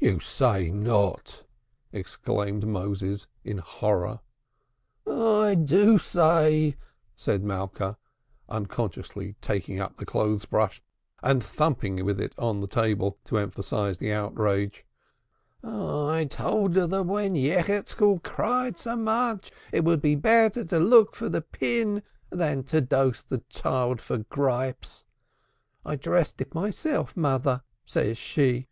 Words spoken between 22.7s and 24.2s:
dose the child for